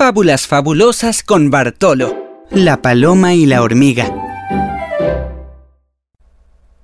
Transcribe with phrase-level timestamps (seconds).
[0.00, 2.16] Fábulas fabulosas con Bartolo,
[2.50, 4.10] la paloma y la hormiga.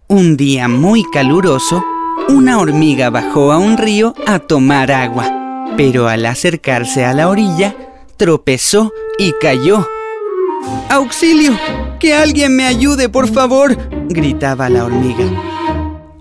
[0.07, 1.83] Un día muy caluroso,
[2.29, 7.75] una hormiga bajó a un río a tomar agua, pero al acercarse a la orilla,
[8.19, 9.89] tropezó y cayó.
[10.91, 11.59] ¡Auxilio!
[11.99, 13.79] ¡Que alguien me ayude, por favor!
[14.11, 15.25] gritaba la hormiga.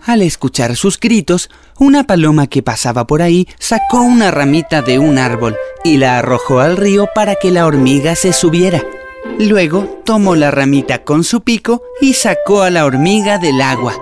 [0.05, 1.49] Al escuchar sus gritos,
[1.79, 6.59] una paloma que pasaba por ahí sacó una ramita de un árbol y la arrojó
[6.59, 8.83] al río para que la hormiga se subiera.
[9.39, 13.95] Luego tomó la ramita con su pico y sacó a la hormiga del agua.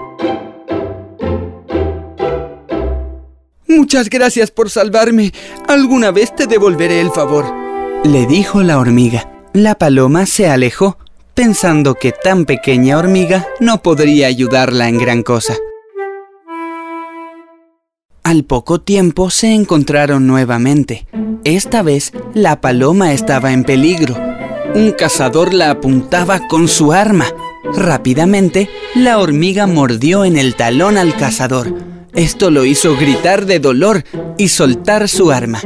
[3.69, 5.31] Muchas gracias por salvarme.
[5.69, 7.45] Alguna vez te devolveré el favor,
[8.03, 9.29] le dijo la hormiga.
[9.53, 10.97] La paloma se alejó,
[11.33, 15.55] pensando que tan pequeña hormiga no podría ayudarla en gran cosa.
[18.33, 21.05] Al poco tiempo se encontraron nuevamente.
[21.43, 24.15] Esta vez la paloma estaba en peligro.
[24.73, 27.27] Un cazador la apuntaba con su arma.
[27.75, 31.75] Rápidamente, la hormiga mordió en el talón al cazador.
[32.15, 34.03] Esto lo hizo gritar de dolor
[34.39, 35.61] y soltar su arma.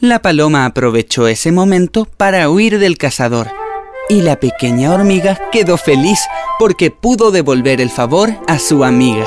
[0.00, 3.48] La paloma aprovechó ese momento para huir del cazador.
[4.08, 6.20] Y la pequeña hormiga quedó feliz
[6.58, 9.26] porque pudo devolver el favor a su amiga.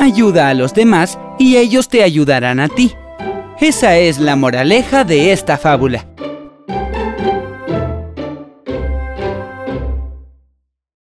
[0.00, 2.94] Ayuda a los demás y ellos te ayudarán a ti.
[3.60, 6.06] Esa es la moraleja de esta fábula.